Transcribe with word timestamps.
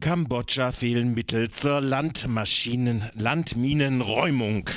Kambodscha 0.00 0.70
fehlen 0.70 1.14
Mittel 1.14 1.50
zur 1.50 1.80
Landmaschinen 1.80 3.10
Landminenräumung. 3.14 4.68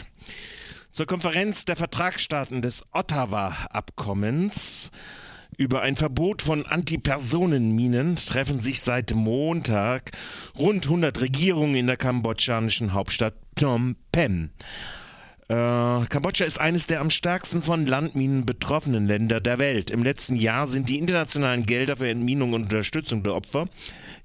Zur 0.90 1.06
Konferenz 1.06 1.66
der 1.66 1.76
Vertragsstaaten 1.76 2.62
des 2.62 2.86
Ottawa-Abkommens 2.92 4.90
über 5.58 5.82
ein 5.82 5.96
Verbot 5.96 6.42
von 6.42 6.66
Antipersonenminen 6.66 8.16
treffen 8.16 8.60
sich 8.60 8.82
seit 8.82 9.14
Montag 9.14 10.12
rund 10.58 10.86
100 10.86 11.20
Regierungen 11.20 11.76
in 11.76 11.88
der 11.88 11.98
kambodschanischen 11.98 12.94
Hauptstadt 12.94 13.36
Phnom 13.58 13.96
Penh. 14.12 14.52
Äh, 15.50 15.54
Kambodscha 16.10 16.44
ist 16.44 16.60
eines 16.60 16.88
der 16.88 17.00
am 17.00 17.10
stärksten 17.10 17.62
von 17.64 17.86
Landminen 17.86 18.46
betroffenen 18.46 19.08
Länder 19.08 19.40
der 19.40 19.60
Welt. 19.60 19.92
Im 19.92 20.04
letzten 20.04 20.36
Jahr 20.36 20.68
sind 20.68 20.90
die 20.90 21.00
internationalen 21.00 21.66
Gelder 21.66 21.96
für 21.96 22.10
Entminung 22.10 22.52
und 22.52 22.64
Unterstützung 22.64 23.24
der 23.24 23.34
Opfer 23.34 23.68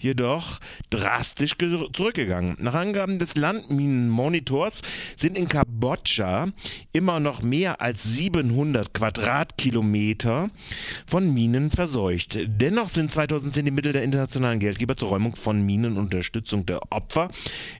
jedoch 0.00 0.58
drastisch 0.90 1.56
zurückgegangen. 1.92 2.56
Nach 2.58 2.74
Angaben 2.74 3.20
des 3.20 3.36
Landminenmonitors 3.36 4.82
sind 5.16 5.38
in 5.38 5.48
Kambodscha 5.48 6.48
immer 6.92 7.20
noch 7.20 7.42
mehr 7.42 7.80
als 7.80 8.02
700 8.02 8.92
Quadratkilometer 8.92 10.50
von 11.06 11.32
Minen 11.32 11.70
verseucht. 11.70 12.36
Dennoch 12.46 12.88
sind 12.88 13.12
2010 13.12 13.64
die 13.64 13.70
Mittel 13.70 13.92
der 13.92 14.02
internationalen 14.02 14.58
Geldgeber 14.58 14.96
zur 14.96 15.10
Räumung 15.10 15.36
von 15.36 15.64
Minen 15.64 15.92
und 15.92 16.04
Unterstützung 16.04 16.66
der 16.66 16.80
Opfer 16.90 17.30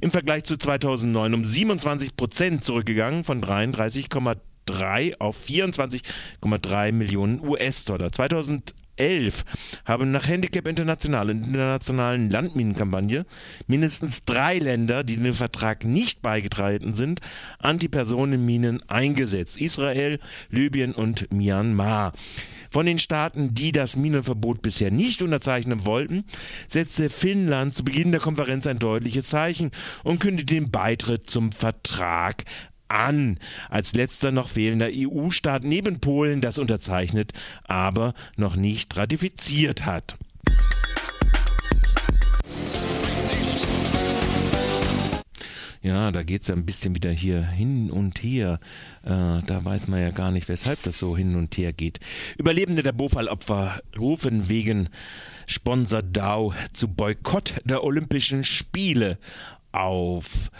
im 0.01 0.13
Vergleich 0.13 0.45
zu 0.45 0.57
2009 0.57 1.35
um 1.35 1.45
27 1.45 2.17
Prozent 2.17 2.65
zurückgegangen 2.65 3.25
von 3.33 3.43
33,3 3.43 5.19
auf 5.19 5.43
24,3 5.47 6.93
Millionen 6.93 7.41
US-Dollar. 7.41 8.13
2011 8.13 9.45
haben 9.87 10.11
nach 10.11 10.29
Handicap 10.29 10.69
International 10.69 11.31
und 11.31 11.47
internationalen 11.47 12.29
Landminenkampagne 12.29 13.25
mindestens 13.67 14.27
drei 14.27 14.59
Länder, 14.59 15.03
die 15.03 15.17
dem 15.17 15.33
Vertrag 15.33 15.87
nicht 15.87 16.21
beigetreten 16.21 16.93
sind, 16.93 17.21
Antipersonenminen 17.59 18.83
eingesetzt. 18.91 19.59
Israel, 19.59 20.21
Libyen 20.51 20.93
und 20.93 21.33
Myanmar. 21.33 22.13
Von 22.71 22.87
den 22.87 22.99
Staaten, 22.99 23.55
die 23.55 23.71
das 23.71 23.97
Minenverbot 23.97 24.63
bisher 24.63 24.91
nicht 24.91 25.21
unterzeichnen 25.21 25.85
wollten, 25.85 26.25
setzte 26.67 27.11
Finnland 27.11 27.75
zu 27.75 27.85
Beginn 27.85 28.13
der 28.13 28.21
Konferenz 28.21 28.67
ein 28.67 28.79
deutliches 28.79 29.27
Zeichen 29.27 29.71
und 30.05 30.21
kündigte 30.21 30.55
den 30.55 30.71
Beitritt 30.71 31.29
zum 31.29 31.53
Vertrag 31.53 32.45
an. 32.93 33.39
Als 33.71 33.95
letzter 33.95 34.31
noch 34.31 34.49
fehlender 34.49 34.89
EU-Staat 34.93 35.65
neben 35.65 36.01
Polen 36.01 36.41
das 36.41 36.59
unterzeichnet, 36.59 37.33
aber 37.65 38.15
noch 38.37 38.57
nicht 38.57 38.97
ratifiziert 38.97 39.87
hat. 39.87 40.17
Ja, 45.83 46.13
da 46.13 46.23
geht 46.23 46.43
es 46.43 46.49
ja 46.49 46.55
ein 46.55 46.65
bisschen 46.65 46.95
wieder 46.95 47.11
hier 47.11 47.45
hin 47.45 47.91
und 47.91 48.23
her. 48.23 48.61
Äh, 49.03 49.09
da 49.09 49.65
weiß 49.65 49.89
man 49.89 50.01
ja 50.01 50.11
gar 50.11 50.31
nicht, 50.31 50.49
weshalb 50.49 50.81
das 50.85 50.97
so 50.97 51.17
hin 51.17 51.35
und 51.35 51.57
her 51.59 51.73
geht. 51.73 51.99
Überlebende 52.39 52.85
der 52.85 52.93
Bofallopfer 52.93 53.83
rufen 53.99 54.49
wegen 54.49 54.89
Sponsor 55.47 56.03
Dow 56.03 56.55
zu 56.73 56.87
Boykott 56.87 57.57
der 57.65 57.83
Olympischen 57.83 58.45
Spiele 58.45 59.19
auf. 59.73 60.53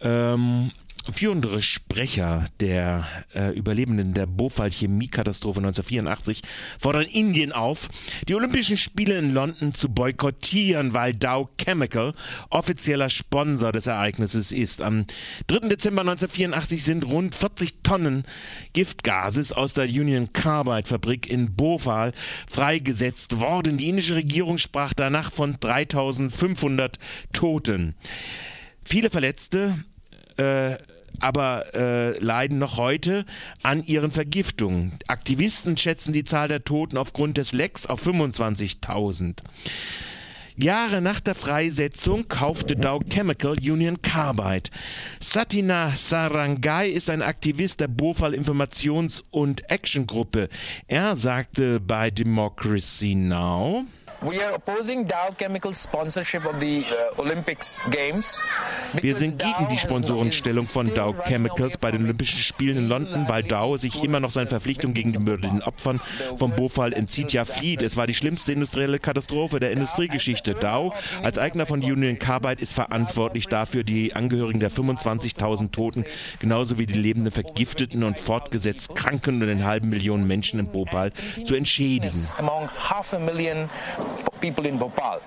Ähm, 0.00 0.70
Führende 1.12 1.62
Sprecher 1.62 2.44
der 2.60 3.06
äh, 3.34 3.56
Überlebenden 3.56 4.12
der 4.12 4.26
Bhopal-Chemiekatastrophe 4.26 5.58
1984 5.60 6.42
fordern 6.80 7.06
Indien 7.06 7.52
auf, 7.52 7.88
die 8.28 8.34
Olympischen 8.34 8.76
Spiele 8.76 9.18
in 9.18 9.32
London 9.32 9.72
zu 9.72 9.88
boykottieren, 9.88 10.94
weil 10.94 11.14
Dow 11.14 11.48
Chemical 11.58 12.12
offizieller 12.50 13.08
Sponsor 13.08 13.72
des 13.72 13.86
Ereignisses 13.86 14.50
ist. 14.50 14.82
Am 14.82 15.06
3. 15.46 15.68
Dezember 15.68 16.00
1984 16.00 16.82
sind 16.82 17.04
rund 17.04 17.34
40 17.34 17.82
Tonnen 17.82 18.24
Giftgases 18.72 19.52
aus 19.52 19.74
der 19.74 19.84
Union 19.84 20.32
Carbide 20.32 20.88
Fabrik 20.88 21.30
in 21.30 21.54
Bhopal 21.54 22.12
freigesetzt 22.48 23.40
worden. 23.40 23.78
Die 23.78 23.88
indische 23.88 24.16
Regierung 24.16 24.58
sprach 24.58 24.92
danach 24.92 25.30
von 25.30 25.58
3500 25.60 26.98
Toten. 27.32 27.94
Viele 28.84 29.10
Verletzte 29.10 29.84
äh, 30.36 30.76
aber 31.20 31.74
äh, 31.74 32.18
leiden 32.18 32.58
noch 32.58 32.76
heute 32.76 33.24
an 33.62 33.84
ihren 33.84 34.10
Vergiftungen. 34.10 34.92
Aktivisten 35.08 35.76
schätzen 35.76 36.12
die 36.12 36.24
Zahl 36.24 36.48
der 36.48 36.64
Toten 36.64 36.96
aufgrund 36.96 37.36
des 37.36 37.52
Lecks 37.52 37.86
auf 37.86 38.06
25.000. 38.06 39.42
Jahre 40.58 41.02
nach 41.02 41.20
der 41.20 41.34
Freisetzung 41.34 42.28
kaufte 42.28 42.76
Dow 42.76 43.00
Chemical 43.10 43.52
Union 43.52 44.00
Carbide. 44.00 44.70
Satina 45.20 45.92
Sarangai 45.94 46.88
ist 46.88 47.10
ein 47.10 47.20
Aktivist 47.20 47.80
der 47.80 47.88
Bofal 47.88 48.34
Informations- 48.34 49.22
und 49.30 49.70
Actiongruppe. 49.70 50.48
Er 50.86 51.16
sagte 51.16 51.78
bei 51.78 52.10
Democracy 52.10 53.14
Now, 53.14 53.84
Wir 59.00 59.14
sind 59.14 59.38
gegen 59.38 59.68
die 59.68 59.78
Sponsorenstellung 59.78 60.66
von 60.66 60.92
Dow 60.92 61.14
Chemicals 61.24 61.78
bei 61.78 61.92
den 61.92 62.02
Olympischen 62.02 62.40
Spielen 62.40 62.76
in 62.76 62.88
London, 62.88 63.28
weil 63.28 63.44
Dow 63.44 63.76
sich 63.76 64.02
immer 64.02 64.18
noch 64.18 64.30
seinen 64.30 64.48
Verpflichtungen 64.48 64.94
gegenüber 64.94 65.36
den 65.36 65.62
Opfern 65.62 66.00
vom 66.38 66.50
Bofall 66.56 66.92
entzieht, 66.92 67.32
ja 67.32 67.44
flieht. 67.44 67.82
Es 67.82 67.96
war 67.96 68.08
die 68.08 68.14
schlimmste 68.14 68.52
industrielle 68.52 68.98
Katastrophe 68.98 69.60
der 69.60 69.70
Industriegeschichte. 69.70 70.54
Dow 70.54 70.92
als 71.22 71.38
Eigner 71.38 71.66
von 71.66 71.80
Union 71.80 72.18
Carbide 72.18 72.60
ist 72.60 72.72
verantwortlich 72.72 73.46
dafür, 73.46 73.84
die 73.84 74.16
Angehörigen 74.16 74.58
der 74.58 74.72
25.000 74.72 75.70
Toten 75.70 76.04
genauso 76.40 76.78
wie 76.78 76.86
die 76.86 76.98
lebenden 76.98 77.32
Vergifteten 77.32 78.02
und 78.02 78.18
fortgesetzt 78.18 78.96
Kranken 78.96 79.40
und 79.40 79.46
den 79.46 79.64
halben 79.64 79.88
Millionen 79.88 80.26
Menschen 80.26 80.58
in 80.58 80.66
Bhopal 80.66 81.12
zu 81.44 81.54
entschädigen 81.54 82.10
people 84.40 84.66
in 84.66 84.78
Bhopal. 84.78 85.20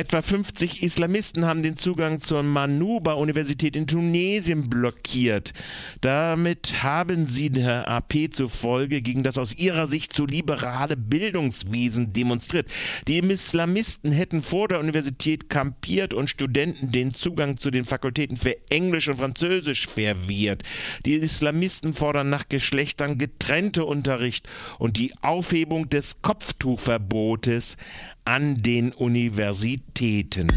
Etwa 0.00 0.22
50 0.22 0.82
Islamisten 0.82 1.44
haben 1.44 1.62
den 1.62 1.76
Zugang 1.76 2.22
zur 2.22 2.42
Manuba-Universität 2.42 3.76
in 3.76 3.86
Tunesien 3.86 4.70
blockiert. 4.70 5.52
Damit 6.00 6.82
haben 6.82 7.26
sie 7.26 7.50
der 7.50 7.86
AP 7.86 8.30
zufolge 8.32 9.02
gegen 9.02 9.24
das 9.24 9.36
aus 9.36 9.54
ihrer 9.54 9.86
Sicht 9.86 10.14
zu 10.14 10.24
liberale 10.24 10.96
Bildungswesen 10.96 12.14
demonstriert. 12.14 12.70
Die 13.08 13.18
Islamisten 13.18 14.10
hätten 14.10 14.42
vor 14.42 14.68
der 14.68 14.80
Universität 14.80 15.50
kampiert 15.50 16.14
und 16.14 16.30
Studenten 16.30 16.92
den 16.92 17.12
Zugang 17.12 17.58
zu 17.58 17.70
den 17.70 17.84
Fakultäten 17.84 18.38
für 18.38 18.56
Englisch 18.70 19.08
und 19.08 19.18
Französisch 19.18 19.86
verwehrt. 19.86 20.62
Die 21.04 21.16
Islamisten 21.16 21.92
fordern 21.92 22.30
nach 22.30 22.48
Geschlechtern 22.48 23.18
getrennte 23.18 23.84
Unterricht 23.84 24.48
und 24.78 24.96
die 24.96 25.12
Aufhebung 25.20 25.90
des 25.90 26.22
Kopftuchverbotes 26.22 27.76
an 28.24 28.62
den 28.62 28.92
Universitäten. 28.92 30.48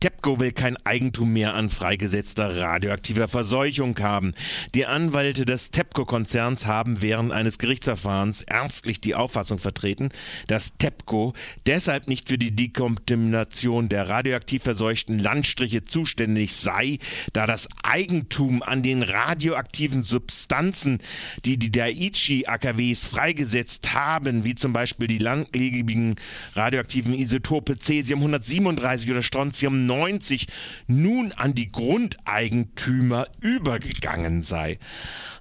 TEPCO 0.00 0.40
will 0.40 0.52
kein 0.52 0.78
Eigentum 0.86 1.34
mehr 1.34 1.52
an 1.52 1.68
freigesetzter 1.68 2.56
radioaktiver 2.56 3.28
Verseuchung 3.28 3.98
haben. 3.98 4.32
Die 4.74 4.86
Anwälte 4.86 5.44
des 5.44 5.72
TEPCO-Konzerns 5.72 6.64
haben 6.64 7.02
während 7.02 7.32
eines 7.32 7.58
Gerichtsverfahrens 7.58 8.40
ernstlich 8.40 9.02
die 9.02 9.14
Auffassung 9.14 9.58
vertreten, 9.58 10.08
dass 10.46 10.72
TEPCO 10.78 11.34
deshalb 11.66 12.08
nicht 12.08 12.30
für 12.30 12.38
die 12.38 12.56
Dekontamination 12.56 13.90
der 13.90 14.08
radioaktiv 14.08 14.62
verseuchten 14.62 15.18
Landstriche 15.18 15.84
zuständig 15.84 16.56
sei, 16.56 16.98
da 17.34 17.44
das 17.44 17.68
Eigentum 17.82 18.62
an 18.62 18.82
den 18.82 19.02
radioaktiven 19.02 20.02
Substanzen, 20.02 20.96
die 21.44 21.58
die 21.58 21.70
Daiichi-AKWs 21.70 23.04
freigesetzt 23.04 23.92
haben, 23.92 24.44
wie 24.44 24.54
zum 24.54 24.72
Beispiel 24.72 25.08
die 25.08 25.18
langlebigen 25.18 26.16
radioaktiven 26.54 27.12
Isotope 27.12 27.78
Cesium 27.78 28.20
137 28.20 29.10
oder 29.10 29.22
Strontium 29.22 29.89
1990 29.90 30.46
nun 30.86 31.32
an 31.32 31.54
die 31.54 31.72
Grundeigentümer 31.72 33.26
übergegangen 33.40 34.42
sei. 34.42 34.78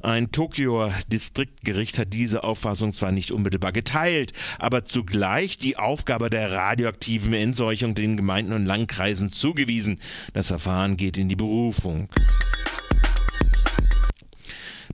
Ein 0.01 0.31
Tokioer 0.31 0.93
Distriktgericht 1.07 1.99
hat 1.99 2.13
diese 2.13 2.43
Auffassung 2.43 2.93
zwar 2.93 3.11
nicht 3.11 3.31
unmittelbar 3.31 3.71
geteilt, 3.71 4.33
aber 4.57 4.85
zugleich 4.85 5.57
die 5.57 5.77
Aufgabe 5.77 6.29
der 6.29 6.51
radioaktiven 6.51 7.33
Entseuchung 7.33 7.95
den 7.95 8.17
Gemeinden 8.17 8.53
und 8.53 8.65
Landkreisen 8.65 9.29
zugewiesen. 9.29 9.99
Das 10.33 10.47
Verfahren 10.47 10.97
geht 10.97 11.17
in 11.17 11.29
die 11.29 11.35
Berufung. 11.35 12.09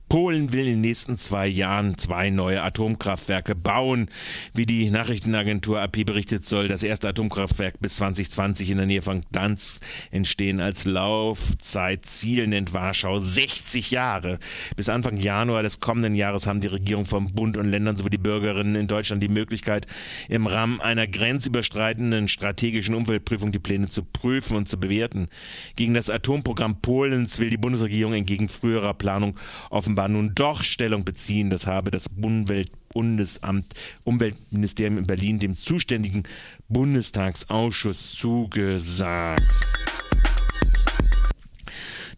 Polen 0.08 0.52
will 0.52 0.66
in 0.66 0.74
den 0.74 0.80
nächsten 0.82 1.18
zwei 1.18 1.48
Jahren 1.48 1.98
zwei 1.98 2.30
neue 2.30 2.62
Atomkraftwerke 2.62 3.56
bauen. 3.56 4.08
Wie 4.54 4.64
die 4.64 4.88
Nachrichtenagentur 4.88 5.80
AP 5.80 6.04
berichtet, 6.06 6.46
soll 6.46 6.68
das 6.68 6.84
erste 6.84 7.08
Atomkraftwerk 7.08 7.80
bis 7.80 7.96
2020 7.96 8.70
in 8.70 8.76
der 8.76 8.86
Nähe 8.86 9.02
von 9.02 9.22
Gdansk 9.22 9.82
entstehen. 10.12 10.60
Als 10.60 10.84
Laufzeitziel 10.84 12.46
nennt 12.46 12.72
Warschau 12.72 13.18
60 13.18 13.90
Jahre. 13.90 14.38
Bis 14.76 14.88
Anfang 14.88 15.16
Januar 15.16 15.64
des 15.64 15.80
kommenden 15.80 16.14
Jahres 16.14 16.46
haben 16.46 16.60
die 16.60 16.68
Regierung 16.68 17.04
vom 17.04 17.34
Bund 17.34 17.56
und 17.56 17.68
Ländern 17.68 17.96
sowie 17.96 18.10
die 18.10 18.18
Bürgerinnen 18.18 18.76
in 18.76 18.86
Deutschland 18.86 19.24
die 19.24 19.28
Möglichkeit, 19.28 19.88
im 20.28 20.46
Rahmen 20.46 20.80
einer 20.80 21.08
grenzüberschreitenden 21.08 22.28
strategischen 22.28 22.94
Umweltprüfung 22.94 23.50
die 23.50 23.58
Pläne 23.58 23.88
zu 23.88 24.04
prüfen 24.04 24.56
und 24.56 24.68
zu 24.68 24.78
bewerten. 24.78 25.26
Gegen 25.74 25.94
das 25.94 26.10
Atomprogramm 26.10 26.80
Polens 26.80 27.40
will 27.40 27.50
die 27.50 27.56
Bundesregierung 27.56 28.14
entgegen 28.14 28.48
früherer 28.48 28.94
Planung 28.94 29.36
offenbar 29.68 29.95
offenbar 29.96 30.08
nun 30.08 30.34
doch 30.34 30.62
Stellung 30.62 31.04
beziehen. 31.04 31.48
Das 31.48 31.66
habe 31.66 31.90
das 31.90 32.06
Umwelt 32.20 32.70
Bundesamt, 32.90 33.74
Umweltministerium 34.04 34.98
in 34.98 35.06
Berlin 35.06 35.38
dem 35.38 35.56
zuständigen 35.56 36.24
Bundestagsausschuss 36.68 38.12
zugesagt. 38.12 39.85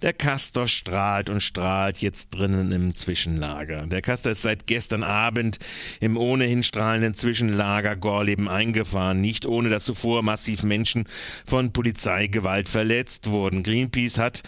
Der 0.00 0.12
Castor 0.12 0.68
strahlt 0.68 1.28
und 1.28 1.40
strahlt 1.40 1.98
jetzt 1.98 2.30
drinnen 2.30 2.70
im 2.70 2.94
Zwischenlager. 2.94 3.84
Der 3.88 4.00
Castor 4.00 4.30
ist 4.30 4.42
seit 4.42 4.68
gestern 4.68 5.02
Abend 5.02 5.58
im 5.98 6.16
ohnehin 6.16 6.62
strahlenden 6.62 7.14
Zwischenlager 7.14 7.96
Gorleben 7.96 8.48
eingefahren, 8.48 9.20
nicht 9.20 9.44
ohne 9.44 9.70
dass 9.70 9.84
zuvor 9.84 10.22
massiv 10.22 10.62
Menschen 10.62 11.08
von 11.46 11.72
Polizeigewalt 11.72 12.68
verletzt 12.68 13.28
wurden. 13.28 13.64
Greenpeace 13.64 14.18
hat 14.18 14.44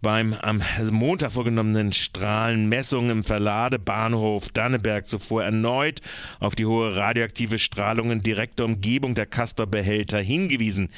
beim 0.00 0.32
am 0.34 0.62
Montag 0.90 1.32
vorgenommenen 1.32 1.92
Strahlenmessung 1.92 3.10
im 3.10 3.24
Verladebahnhof 3.24 4.48
Danneberg 4.50 5.06
zuvor 5.06 5.44
erneut 5.44 6.00
auf 6.40 6.54
die 6.54 6.66
hohe 6.66 6.94
radioaktive 6.94 7.58
Strahlung 7.58 8.10
in 8.10 8.22
direkter 8.22 8.64
Umgebung 8.64 9.14
der 9.14 9.26
Castor-Behälter 9.26 10.18
hingewiesen. 10.18 10.88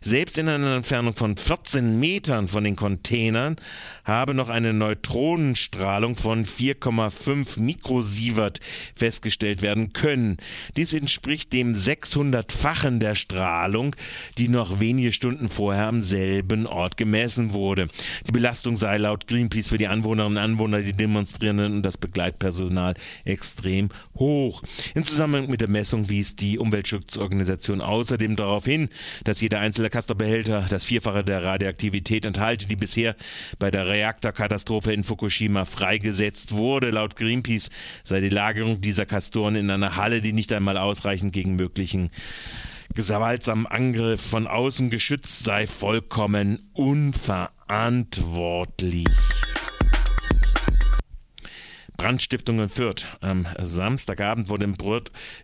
Selbst 0.00 0.38
in 0.38 0.48
einer 0.48 0.76
Entfernung 0.76 1.14
von 1.14 1.36
14 1.36 2.00
Metern 2.00 2.48
von 2.48 2.64
den 2.64 2.76
Containern 2.76 3.49
habe 4.04 4.34
noch 4.34 4.48
eine 4.48 4.72
Neutronenstrahlung 4.72 6.16
von 6.16 6.44
4,5 6.44 7.60
Mikrosievert 7.60 8.60
festgestellt 8.94 9.62
werden 9.62 9.92
können. 9.92 10.38
Dies 10.76 10.92
entspricht 10.92 11.52
dem 11.52 11.74
600-fachen 11.74 13.00
der 13.00 13.14
Strahlung, 13.14 13.96
die 14.38 14.48
noch 14.48 14.80
wenige 14.80 15.12
Stunden 15.12 15.48
vorher 15.48 15.86
am 15.86 16.02
selben 16.02 16.66
Ort 16.66 16.96
gemessen 16.96 17.52
wurde. 17.52 17.88
Die 18.26 18.32
Belastung 18.32 18.76
sei 18.76 18.96
laut 18.96 19.26
Greenpeace 19.26 19.68
für 19.68 19.78
die 19.78 19.88
Anwohnerinnen 19.88 20.36
und 20.36 20.42
Anwohner, 20.42 20.82
die 20.82 20.92
Demonstrierenden 20.92 21.76
und 21.76 21.82
das 21.82 21.96
Begleitpersonal 21.96 22.94
extrem 23.24 23.88
hoch. 24.16 24.62
Im 24.94 25.06
Zusammenhang 25.06 25.50
mit 25.50 25.60
der 25.60 25.68
Messung 25.68 26.08
wies 26.08 26.36
die 26.36 26.58
Umweltschutzorganisation 26.58 27.80
außerdem 27.80 28.36
darauf 28.36 28.64
hin, 28.64 28.88
dass 29.24 29.40
jeder 29.40 29.60
einzelne 29.60 29.90
Castor-Behälter 29.90 30.66
das 30.68 30.84
Vierfache 30.84 31.24
der 31.24 31.44
Radioaktivität 31.44 32.24
enthalte, 32.24 32.66
die 32.66 32.76
bisher 32.76 33.16
bei 33.58 33.70
der 33.70 33.86
Reaktorkatastrophe 33.86 34.92
in 34.92 35.04
Fukushima 35.04 35.64
freigesetzt 35.64 36.52
wurde. 36.52 36.90
Laut 36.90 37.16
Greenpeace 37.16 37.70
sei 38.04 38.20
die 38.20 38.28
Lagerung 38.28 38.80
dieser 38.80 39.06
Kastoren 39.06 39.56
in 39.56 39.70
einer 39.70 39.96
Halle, 39.96 40.20
die 40.20 40.32
nicht 40.32 40.52
einmal 40.52 40.76
ausreichend 40.76 41.32
gegen 41.32 41.56
möglichen 41.56 42.10
gewaltsamen 42.94 43.66
Angriff 43.66 44.20
von 44.20 44.46
außen 44.46 44.90
geschützt 44.90 45.44
sei, 45.44 45.66
vollkommen 45.66 46.70
unverantwortlich. 46.72 49.06
Brandstiftung 52.00 52.60
in 52.60 52.70
Fürth. 52.70 53.06
Am 53.20 53.46
Samstagabend 53.60 54.48
wurde 54.48 54.64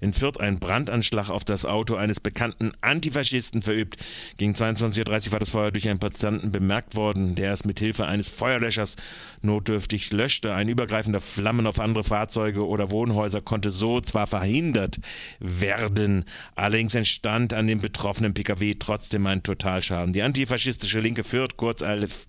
in 0.00 0.12
Fürth 0.14 0.40
ein 0.40 0.58
Brandanschlag 0.58 1.28
auf 1.28 1.44
das 1.44 1.66
Auto 1.66 1.96
eines 1.96 2.18
bekannten 2.18 2.72
Antifaschisten 2.80 3.60
verübt. 3.60 4.02
Gegen 4.38 4.54
22.30 4.54 5.26
Uhr 5.26 5.32
war 5.32 5.38
das 5.38 5.50
Feuer 5.50 5.70
durch 5.70 5.86
einen 5.86 5.98
Passanten 5.98 6.50
bemerkt 6.52 6.94
worden, 6.94 7.34
der 7.34 7.52
es 7.52 7.66
mit 7.66 7.78
Hilfe 7.78 8.06
eines 8.06 8.30
Feuerlöschers 8.30 8.96
notdürftig 9.42 10.10
löschte. 10.12 10.54
Ein 10.54 10.70
übergreifender 10.70 11.20
Flammen 11.20 11.66
auf 11.66 11.78
andere 11.78 12.04
Fahrzeuge 12.04 12.66
oder 12.66 12.90
Wohnhäuser 12.90 13.42
konnte 13.42 13.70
so 13.70 14.00
zwar 14.00 14.26
verhindert 14.26 14.98
werden, 15.40 16.24
allerdings 16.54 16.94
entstand 16.94 17.52
an 17.52 17.66
dem 17.66 17.82
betroffenen 17.82 18.32
Pkw 18.32 18.76
trotzdem 18.78 19.26
ein 19.26 19.42
Totalschaden. 19.42 20.14
Die 20.14 20.22
antifaschistische 20.22 21.00
Linke 21.00 21.22
Fürth, 21.22 21.58
kurz 21.58 21.82
ALF, 21.82 22.26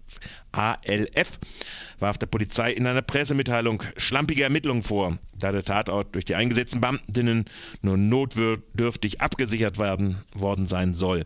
warf 1.99 2.17
der 2.17 2.27
Polizei 2.27 2.71
in 2.71 2.87
einer 2.87 3.01
Pressemitteilung 3.01 3.83
schlampige 3.97 4.43
Ermittlungen 4.43 4.83
vor, 4.83 5.17
da 5.39 5.51
der 5.51 5.63
Tatort 5.63 6.15
durch 6.15 6.25
die 6.25 6.35
eingesetzten 6.35 6.81
Beamtinnen 6.81 7.45
nur 7.81 7.97
notdürftig 7.97 9.21
abgesichert 9.21 9.77
werden, 9.77 10.17
worden 10.33 10.67
sein 10.67 10.93
soll. 10.93 11.25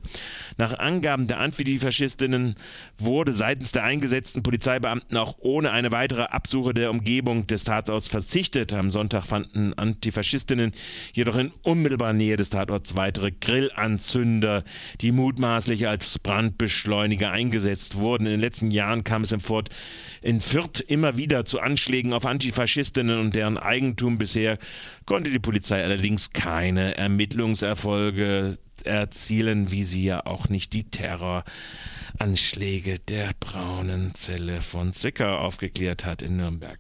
Nach 0.58 0.78
Angaben 0.78 1.28
der 1.28 1.40
Antifaschistinnen 1.40 2.56
wurde 2.98 3.34
seitens 3.34 3.72
der 3.72 3.84
eingesetzten 3.84 4.44
Polizeibeamten 4.44 5.18
auch 5.18 5.36
ohne 5.40 5.72
eine 5.72 5.92
weitere 5.92 6.24
Absuche 6.24 6.74
der 6.74 6.92
Umgebung 6.92 7.48
des 7.48 7.64
Tatorts 7.64 8.08
verzichtet. 8.08 8.74
Am 8.74 8.92
Sonntag 8.92 9.26
fanden 9.26 9.74
Antifaschistinnen 9.74 10.74
jedoch 11.14 11.38
in 11.38 11.52
unmittelbarer 11.64 12.14
Nähe 12.14 12.38
des 12.38 12.50
Tatorts 12.50 12.96
weitere 12.96 13.32
Grillanzünder, 13.32 14.64
die 15.00 15.12
mutmaßlich 15.12 15.88
als 15.88 16.20
Brandbeschleuniger 16.20 17.32
eingesetzt 17.32 17.96
wurden. 17.96 18.26
In 18.26 18.32
den 18.32 18.42
letzten 18.42 18.72
Jahren 18.72 19.04
kam 19.04 19.24
es 19.24 19.32
in 19.32 20.42
Fürth 20.42 20.82
immer 20.88 21.18
wieder 21.18 21.46
zu 21.46 21.60
Anschlägen 21.60 22.14
auf 22.14 22.26
Antifaschistinnen 22.26 23.20
und 23.20 23.36
deren 23.36 23.58
Eigentum. 23.58 24.01
Bisher 24.10 24.58
konnte 25.06 25.30
die 25.30 25.40
Polizei 25.40 25.84
allerdings 25.84 26.32
keine 26.32 26.98
Ermittlungserfolge 26.98 28.58
erzielen, 28.84 29.72
wie 29.72 29.84
sie 29.84 30.04
ja 30.04 30.26
auch 30.26 30.50
nicht 30.50 30.74
die 30.74 30.90
Terroranschläge 30.90 33.00
der 33.00 33.32
braunen 33.40 34.14
Zelle 34.16 34.62
von 34.62 34.94
Zicker 34.94 35.40
aufgeklärt 35.40 36.06
hat 36.06 36.22
in 36.22 36.38
Nürnberg. 36.38 36.80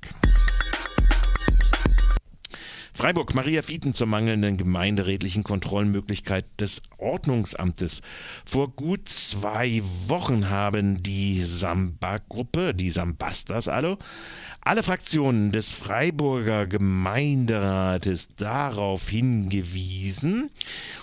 Freiburg 3.01 3.33
Maria 3.33 3.63
Fieten 3.63 3.95
zur 3.95 4.06
mangelnden 4.06 4.57
gemeinderätlichen 4.57 5.44
Kontrollmöglichkeit 5.44 6.45
des 6.59 6.83
Ordnungsamtes. 7.00 8.03
Vor 8.45 8.75
gut 8.75 9.09
zwei 9.09 9.81
Wochen 10.06 10.51
haben 10.51 11.01
die 11.01 11.44
Samba-Gruppe, 11.44 12.75
die 12.75 12.92
Sambastas 12.92 13.68
alle, 13.68 13.98
alle 14.62 14.83
Fraktionen 14.83 15.51
des 15.51 15.71
Freiburger 15.71 16.68
Gemeinderates 16.68 18.36
darauf 18.36 19.09
hingewiesen 19.09 20.51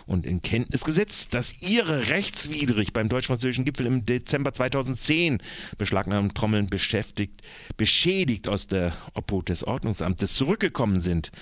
und 0.07 0.25
in 0.25 0.41
Kenntnis 0.41 0.85
gesetzt, 0.85 1.35
dass 1.35 1.61
ihre 1.61 2.11
rechtswidrig 2.11 2.93
beim 2.93 3.09
deutsch-französischen 3.09 3.65
Gipfel 3.65 3.87
im 3.87 4.07
Dezember 4.07 4.53
2010 4.55 5.39
beschlagnahmten 5.79 6.33
Trommeln 6.33 6.69
beschäftigt, 6.69 7.43
beschädigt 7.77 8.47
aus 8.47 8.69
der 8.69 8.93
Obhut 9.15 9.49
des 9.49 9.65
Ordnungsamtes 9.65 10.35
zurückgekommen 10.35 11.01
sind. 11.01 11.33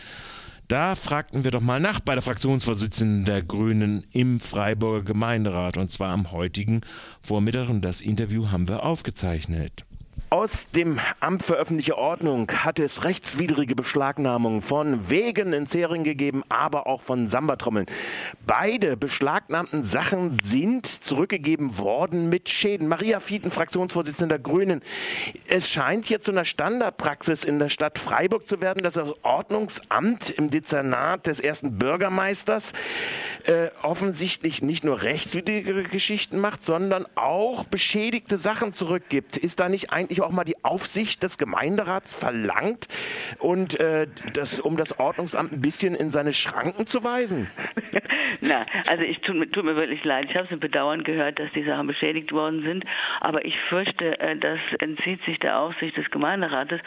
Da 0.69 0.97
fragten 0.97 1.45
wir 1.45 1.53
doch 1.53 1.61
mal 1.61 1.79
nach 1.79 2.01
bei 2.01 2.15
der 2.15 2.23
Fraktionsvorsitzenden 2.23 3.25
der 3.25 3.41
Grünen 3.41 4.05
im 4.11 4.41
Freiburger 4.41 5.05
Gemeinderat 5.05 5.77
und 5.77 5.93
zwar 5.93 6.11
am 6.13 6.33
heutigen 6.33 6.81
Vormittag 7.23 7.69
und 7.69 7.83
das 7.83 8.01
Interview 8.01 8.51
haben 8.51 8.69
wir 8.69 8.83
aufgezeichnet. 8.83 9.85
Aus 10.29 10.67
dem 10.73 10.99
Amt 11.21 11.45
für 11.45 11.55
öffentliche 11.55 11.97
Ordnung 11.97 12.51
hat 12.51 12.81
es 12.81 13.05
rechtswidrige 13.05 13.77
Beschlagnahmungen 13.77 14.61
von 14.61 15.09
Wegen 15.09 15.53
in 15.53 15.69
Zering 15.69 16.03
gegeben, 16.03 16.43
aber 16.49 16.89
auch 16.89 17.01
von 17.01 17.29
Sambatrommeln. 17.29 17.87
Beide 18.45 18.97
beschlagnahmten 18.97 19.85
Sachen 19.85 20.33
sind 20.33 20.85
zurückgegeben 20.87 21.79
worden 21.79 22.29
mit 22.29 22.49
Schäden. 22.49 22.89
Maria 22.89 23.21
Fieten, 23.21 23.53
Fraktionsvorsitzende 23.53 24.35
der 24.35 24.43
Grünen. 24.43 24.83
Es 25.47 25.71
scheint 25.71 26.07
hier 26.07 26.21
zu 26.21 26.33
einer 26.33 26.45
Standardpraxis 26.45 27.45
in 27.45 27.61
der 27.61 27.69
Stadt 27.69 28.01
Freiburg 28.01 28.49
zu 28.49 28.61
werden, 28.61 28.83
dass 28.83 28.95
das 28.95 29.15
Ordnungsamt 29.23 30.31
im 30.31 30.51
Dezernat 30.51 31.29
des 31.29 31.39
ersten 31.39 31.79
Bürgermeisters 31.79 32.73
äh, 33.45 33.69
offensichtlich 33.83 34.61
nicht 34.61 34.83
nur 34.83 35.03
rechtswidrige 35.03 35.85
Geschichten 35.85 36.41
macht, 36.41 36.65
sondern 36.65 37.07
auch 37.15 37.63
beschädigte 37.65 38.39
Sachen 38.39 38.73
zurückgibt. 38.73 39.37
Ist 39.37 39.61
da 39.61 39.69
nicht 39.69 39.93
eigentlich 39.93 40.16
auch 40.23 40.31
mal 40.31 40.45
die 40.45 40.65
Aufsicht 40.65 41.23
des 41.23 41.39
Gemeinderats 41.39 42.15
verlangt 42.15 42.89
und 43.39 43.79
äh, 43.81 44.07
das, 44.33 44.61
um 44.61 44.77
das 44.77 44.99
Ordnungsamt 44.99 45.53
ein 45.53 45.61
bisschen 45.61 45.95
in 45.95 46.11
seine 46.11 46.33
Schranken 46.33 46.87
zu 46.87 47.05
weisen? 47.05 47.49
Na, 48.41 48.67
also 48.89 49.03
ich 49.03 49.19
tut, 49.21 49.53
tut 49.53 49.65
mir 49.65 49.77
wirklich 49.77 50.05
leid. 50.05 50.27
Ich 50.29 50.37
habe 50.37 50.45
es 50.45 50.51
mit 50.51 50.61
Bedauern 50.61 51.05
gehört, 51.05 51.39
dass 51.39 51.51
die 51.53 51.65
Sachen 51.65 51.87
beschädigt 51.87 52.33
worden 52.33 52.63
sind, 52.63 52.85
aber 53.21 53.45
ich 53.45 53.59
fürchte, 53.69 54.19
äh, 54.21 54.37
das 54.37 54.59
entzieht 54.79 55.23
sich 55.25 55.39
der 55.39 55.59
Aufsicht 55.59 55.97
des 55.97 56.11
Gemeinderates. 56.11 56.81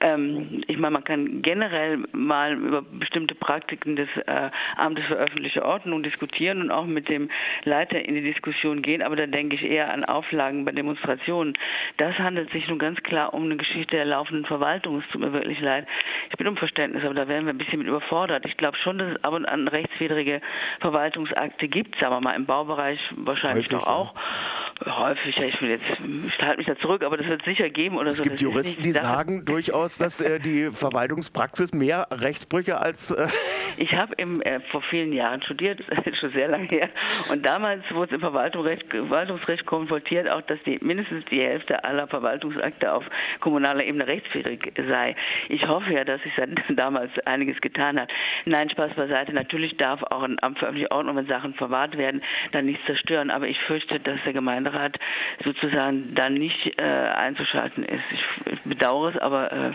Ähm, 0.00 0.62
ich 0.66 0.78
meine, 0.78 0.92
man 0.92 1.04
kann 1.04 1.42
generell 1.42 1.98
mal 2.12 2.54
über 2.54 2.82
bestimmte 2.82 3.34
Praktiken 3.34 3.96
des 3.96 4.08
äh, 4.26 4.50
Amtes 4.76 5.04
für 5.06 5.16
öffentliche 5.16 5.64
Ordnung 5.64 6.02
diskutieren 6.02 6.60
und 6.60 6.70
auch 6.70 6.86
mit 6.86 7.08
dem 7.08 7.30
Leiter 7.64 8.04
in 8.04 8.14
die 8.14 8.22
Diskussion 8.22 8.82
gehen, 8.82 9.02
aber 9.02 9.16
da 9.16 9.26
denke 9.26 9.56
ich 9.56 9.62
eher 9.62 9.92
an 9.92 10.04
Auflagen 10.04 10.64
bei 10.64 10.72
Demonstrationen. 10.72 11.54
Das 11.96 12.18
handelt 12.18 12.50
sich 12.50 12.68
nun 12.68 12.78
ganz 12.78 13.02
klar 13.02 13.34
um 13.34 13.44
eine 13.44 13.56
Geschichte 13.56 13.96
der 13.96 14.04
laufenden 14.04 14.44
Verwaltung. 14.44 14.98
Es 14.98 15.08
tut 15.12 15.20
mir 15.20 15.32
wirklich 15.32 15.60
leid. 15.60 15.86
Ich 16.30 16.36
bin 16.36 16.48
um 16.48 16.56
Verständnis, 16.56 17.04
aber 17.04 17.14
da 17.14 17.28
werden 17.28 17.46
wir 17.46 17.52
ein 17.52 17.58
bisschen 17.58 17.78
mit 17.78 17.88
überfordert. 17.88 18.44
Ich 18.46 18.56
glaube 18.56 18.76
schon, 18.78 18.98
dass 18.98 19.12
es 19.12 19.24
ab 19.24 19.34
und 19.34 19.46
an 19.46 19.68
rechtswidrige 19.68 20.40
Verwaltungsakte 20.80 21.68
gibt, 21.68 21.98
sagen 21.98 22.14
wir 22.14 22.20
mal 22.20 22.34
im 22.34 22.46
Baubereich 22.46 23.00
wahrscheinlich 23.16 23.66
Häufig, 23.66 23.78
doch 23.78 23.86
auch. 23.86 24.14
Ja. 24.14 24.98
Häufig, 24.98 25.38
ich 25.38 25.62
will 25.62 25.70
jetzt, 25.70 25.84
ich 26.26 26.38
halte 26.42 26.58
mich 26.58 26.66
da 26.66 26.76
zurück, 26.76 27.04
aber 27.04 27.16
das 27.16 27.26
wird 27.28 27.44
sicher 27.44 27.70
geben 27.70 27.96
oder 27.98 28.10
es 28.10 28.16
so. 28.16 28.22
Es 28.24 28.28
gibt 28.28 28.40
Juristen, 28.40 28.82
die 28.82 28.90
sagen 28.90 29.44
durchaus, 29.44 29.96
dass 29.96 30.20
äh, 30.20 30.40
die 30.40 30.70
Verwaltungspraxis 30.72 31.72
mehr 31.72 32.08
Rechtsbrüche 32.10 32.78
als. 32.78 33.10
Äh 33.10 33.28
ich 33.76 33.92
habe 33.94 34.18
äh, 34.18 34.60
vor 34.70 34.82
vielen 34.82 35.12
Jahren 35.12 35.42
studiert, 35.42 35.80
schon 36.20 36.32
sehr 36.32 36.48
lange 36.48 36.66
her, 36.66 36.88
und 37.30 37.44
damals 37.44 37.82
wurde 37.92 38.10
es 38.10 38.14
im 38.14 38.20
Verwaltungsrecht, 38.20 38.86
Verwaltungsrecht 38.90 39.66
konfrontiert, 39.66 40.28
auch 40.28 40.42
dass 40.42 40.62
die, 40.64 40.78
mindestens 40.80 41.24
die 41.26 41.40
Hälfte 41.40 41.84
aller 41.84 42.06
Verwaltungsakte 42.06 42.92
auf 42.92 43.04
kommunaler 43.40 43.84
Ebene 43.84 44.06
rechtswidrig 44.06 44.72
sei. 44.88 45.16
Ich 45.48 45.66
hoffe 45.66 45.92
ja, 45.92 46.04
dass 46.04 46.22
sich 46.22 46.32
seit 46.36 46.50
damals 46.78 47.10
einiges 47.26 47.60
getan 47.60 48.00
hat. 48.00 48.10
Nein, 48.44 48.70
Spaß 48.70 48.94
beiseite. 48.94 49.32
Natürlich 49.32 49.76
darf 49.76 50.02
auch 50.04 50.22
ein 50.22 50.42
Amt 50.42 50.58
für 50.58 50.66
öffentliche 50.66 50.90
Ordnung, 50.90 51.16
wenn 51.16 51.26
Sachen 51.26 51.54
verwahrt 51.54 51.96
werden, 51.96 52.22
dann 52.52 52.66
nichts 52.66 52.84
zerstören. 52.86 53.30
Aber 53.30 53.48
ich 53.48 53.58
fürchte, 53.60 54.00
dass 54.00 54.18
der 54.24 54.32
Gemeinderat 54.32 54.98
sozusagen 55.44 56.14
dann 56.14 56.34
nicht 56.34 56.78
äh, 56.78 56.82
einzuschalten 56.82 57.84
ist. 57.84 58.04
Ich, 58.12 58.52
ich 58.52 58.60
bedauere 58.62 59.10
es, 59.10 59.18
aber 59.18 59.52
äh, 59.52 59.72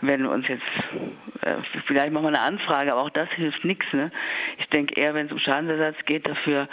wenn 0.00 0.22
wir 0.22 0.30
uns 0.30 0.46
jetzt, 0.48 0.62
äh, 1.42 1.56
vielleicht 1.86 2.12
machen 2.12 2.24
wir 2.24 2.28
eine 2.28 2.40
Anfrage, 2.40 2.92
aber 2.92 3.02
auch 3.02 3.10
das 3.10 3.28
hilft 3.30 3.64
nichts. 3.64 3.86
Ne? 3.92 4.10
Ich 4.58 4.66
denke 4.68 5.00
eher, 5.00 5.14
wenn 5.14 5.26
es 5.26 5.32
um 5.32 5.38
Schadensersatz 5.38 5.96
geht 6.06 6.26
dafür, 6.26 6.68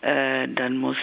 äh, 0.00 0.48
dann 0.48 0.76
muss 0.76 0.96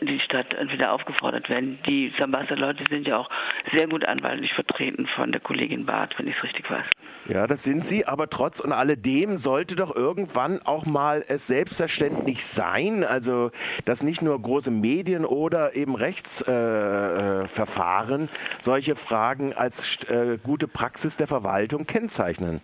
die 0.00 0.20
Stadt 0.20 0.54
entweder 0.54 0.92
aufgefordert 0.92 1.48
werden. 1.48 1.78
Die 1.86 2.12
Sambasa-Leute 2.18 2.84
sind 2.88 3.06
ja 3.06 3.18
auch 3.18 3.30
sehr 3.72 3.88
gut 3.88 4.04
anwaltlich 4.04 4.52
vertreten 4.52 5.06
von 5.06 5.32
der 5.32 5.40
Kollegin 5.40 5.86
Barth, 5.86 6.18
wenn 6.18 6.28
ich 6.28 6.36
es 6.36 6.42
richtig 6.42 6.70
weiß. 6.70 6.86
Ja, 7.26 7.46
das 7.46 7.62
sind 7.62 7.86
sie, 7.86 8.06
aber 8.06 8.28
trotz 8.28 8.60
und 8.60 8.72
alledem 8.72 9.38
sollte 9.38 9.76
doch 9.76 9.96
irgendwann 9.96 10.60
auch 10.60 10.84
mal 10.84 11.24
es 11.26 11.46
selbstverständlich 11.46 12.44
sein, 12.44 13.02
also 13.02 13.50
dass 13.86 14.02
nicht 14.02 14.20
nur 14.20 14.38
große 14.40 14.70
Medien 14.70 15.24
oder 15.24 15.74
eben 15.74 15.94
Rechtsverfahren 15.94 18.24
äh, 18.24 18.28
solche 18.60 18.94
Fragen 18.94 19.54
als 19.54 20.04
äh, 20.04 20.36
gute 20.42 20.68
Praxis 20.68 21.16
der 21.16 21.23
Verwaltung 21.26 21.86
kennzeichnen. 21.86 22.60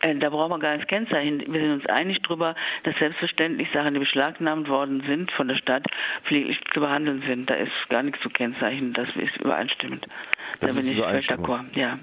Äh, 0.00 0.14
da 0.16 0.30
brauchen 0.30 0.50
wir 0.50 0.58
gar 0.58 0.72
nichts 0.72 0.88
kennzeichnen. 0.88 1.42
Wir 1.52 1.60
sind 1.60 1.72
uns 1.72 1.86
einig 1.86 2.22
darüber, 2.22 2.54
dass 2.84 2.96
selbstverständlich 2.98 3.68
Sachen, 3.72 3.94
die 3.94 4.00
beschlagnahmt 4.00 4.68
worden 4.68 5.02
sind 5.06 5.30
von 5.32 5.48
der 5.48 5.56
Stadt, 5.56 5.86
pfleglich 6.24 6.60
zu 6.72 6.80
behandeln 6.80 7.22
sind. 7.26 7.50
Da 7.50 7.54
ist 7.54 7.72
gar 7.88 8.02
nichts 8.02 8.20
zu 8.20 8.28
kennzeichnen. 8.28 8.92
Das 8.92 9.08
ist 9.16 9.36
übereinstimmend. 9.38 10.06
Das 10.60 10.74
da 10.74 10.80
bin 10.80 10.92
ich 10.92 10.98
völlig 10.98 11.26
d'accord. 11.26 11.64
Ja. 11.74 11.98